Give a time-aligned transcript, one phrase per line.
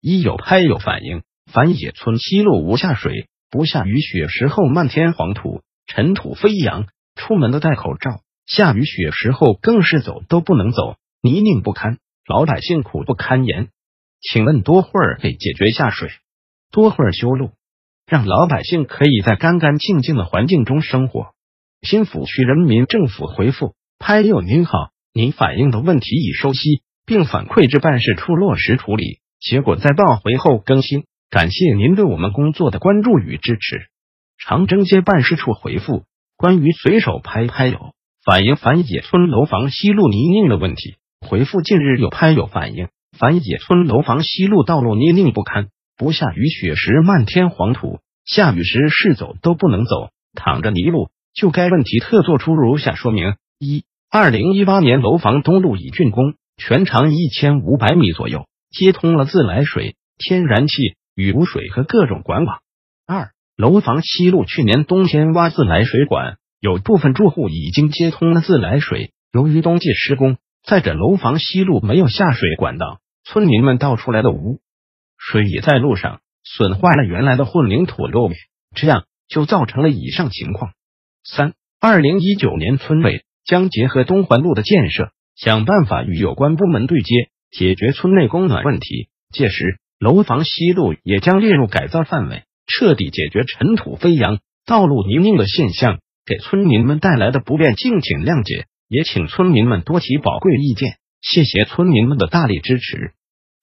[0.00, 1.22] 一有拍有反应，
[1.52, 3.28] 反野村西路无下水。
[3.50, 6.86] 不下雨雪时候漫天黄土，尘土飞扬。
[7.16, 13.68] 出门的戴口罩，下雨雪时候更是走都不能走，泥泞不堪，老百姓苦不堪言。
[14.20, 16.10] 请问多会儿给解决下水？
[16.70, 17.50] 多会儿修路，
[18.06, 21.34] 让老百姓可以在干干净净的环境中生活？
[21.82, 31.04] 新抚区人民政府回复：拍友您好，您反映的问题已收悉，并反馈至办事处落实处理，结果在报回后更新。
[31.30, 33.86] 感谢您对我们工作的关注与支持。
[34.36, 36.04] 长征街办事处回复：
[36.36, 37.92] 关于随手拍拍友。
[38.24, 42.88] 反映樊野村楼房西路泥泞的问题，回复近日有拍友反映。
[43.16, 51.10] 樊野村楼房西路道路泥泞不堪，不下雨雪时漫天黄土，下雨时是走都不能走，躺着泥路。
[51.32, 60.96] 就该问题特作出如下说明：一、二零一八年楼房东路已竣工，全长一千五百米左右，接通了自来水、天然气。
[61.16, 62.60] 雨污水和各种管网。
[63.04, 69.12] 二楼房西路去年冬天挖自来水管，有部分住户已经接通了自来水。
[69.32, 74.60] 由于冬季施工，再者楼房西路没有下水管道，村民们倒出来的污
[75.18, 78.38] 水也在路上损坏了原来的混凝土路面，
[78.74, 80.72] 这样就造成了以上情况。
[81.22, 89.08] 三二零一九年村委将结合东环路的建设，想办法与有关部门对接，解决村内供暖问题。
[89.32, 89.78] 届时。
[90.00, 98.64] 楼房西路也将列入改造范围，彻底解决尘土飞扬、道路泥泞的现象，给村民们带来的不便，敬请谅解。
[98.88, 103.12] 也请村民们多提宝贵意见，谢谢村民们的大力支持。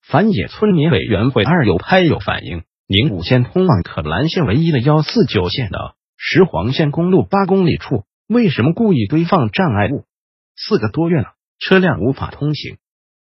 [0.06, 10.04] 繁野村民委员会二有拍有反映，宁武县通往可兰县唯一的幺四九县道石黄线公路八公里处，为什么故意堆放障碍物？
[10.54, 12.76] 四个多月了，车辆无法通行。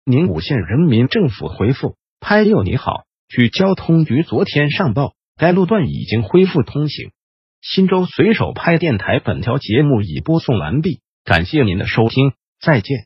[0.09, 3.03] 宁武县人民政府回复：拍友你好。
[3.27, 7.11] 据交通局昨天上报，该路段已经恢复通行。
[7.59, 12.31] 新州随手拍电台本条节目已播送完毕，感谢您的收听，
[12.61, 12.99] 再见。